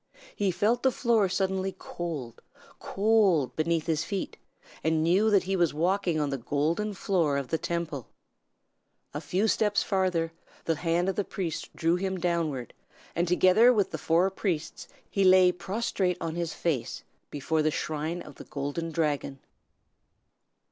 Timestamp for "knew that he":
5.03-5.55